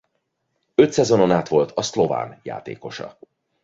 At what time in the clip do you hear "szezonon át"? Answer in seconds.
0.91-1.47